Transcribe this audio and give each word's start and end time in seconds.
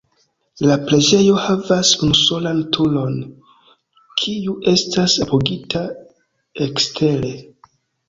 La 0.69 0.77
preĝejo 0.85 1.35
havas 1.43 1.91
unusolan 2.07 2.63
turon, 2.79 3.21
kiu 4.25 4.59
estas 4.75 5.19
apogita 5.29 5.87
ekstere. 6.71 7.35